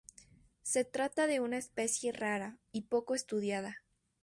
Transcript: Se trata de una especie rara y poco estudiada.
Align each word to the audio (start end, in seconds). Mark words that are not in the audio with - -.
Se 0.63 0.83
trata 0.83 1.27
de 1.27 1.39
una 1.41 1.59
especie 1.59 2.11
rara 2.11 2.57
y 2.71 2.85
poco 2.87 3.13
estudiada. 3.13 3.83